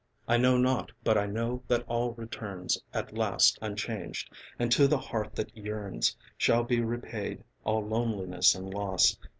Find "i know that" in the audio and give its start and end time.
1.15-1.85